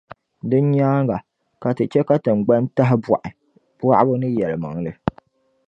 Din 0.49 0.65
nyaaŋa, 0.73 1.17
ka 1.61 1.69
Ti 1.77 1.83
chɛ 1.91 2.01
ka 2.07 2.15
tiŋgbani 2.23 2.67
tahibɔɣi, 2.75 3.29
bɔɣibu 3.79 4.13
ni 4.19 4.27
yɛlimaŋli. 4.37 4.91